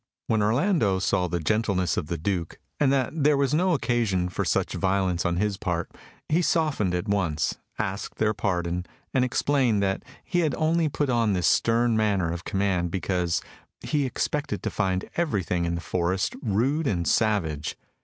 When 0.25 0.41
Orlando 0.41 0.97
saw 0.97 1.27
the 1.27 1.39
gentleness 1.39 1.95
of 1.95 2.07
the 2.07 2.17
Duke, 2.17 2.57
and 2.79 2.91
that 2.91 3.13
there 3.23 3.37
was 3.37 3.53
no 3.53 3.73
occasion 3.75 4.29
for 4.29 4.43
such 4.43 4.73
violence 4.73 5.27
on 5.27 5.35
his 5.37 5.57
part, 5.57 5.91
he 6.27 6.41
softened 6.41 6.95
at 6.95 7.07
once, 7.07 7.59
asked 7.77 8.15
their 8.17 8.33
pardon, 8.33 8.87
and 9.13 9.23
explained 9.23 9.83
that 9.83 10.01
he 10.23 10.39
had 10.39 10.55
only 10.55 10.89
put 10.89 11.11
on 11.11 11.33
this 11.33 11.45
stern 11.45 11.95
manner 11.95 12.31
of 12.31 12.45
command 12.45 12.89
because 12.89 13.43
he 13.81 14.07
expected 14.07 14.63
to 14.63 14.71
find 14.71 15.07
everything 15.17 15.65
in 15.65 15.75
the 15.75 15.81
forest 15.81 16.35
rude 16.41 16.87
and 16.87 17.07
savage. 17.07 17.77